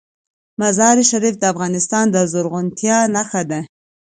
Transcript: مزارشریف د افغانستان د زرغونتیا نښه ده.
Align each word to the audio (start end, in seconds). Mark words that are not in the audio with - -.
مزارشریف 0.59 1.35
د 1.39 1.43
افغانستان 1.53 2.05
د 2.09 2.15
زرغونتیا 2.31 2.97
نښه 3.15 3.41
ده. 3.49 3.59